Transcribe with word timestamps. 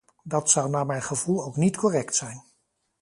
Dat 0.23 0.49
zou 0.49 0.69
naar 0.69 0.85
mijn 0.85 1.01
gevoel 1.01 1.43
ook 1.45 1.55
niet 1.55 1.77
correct 1.77 2.15
zijn. 2.15 2.43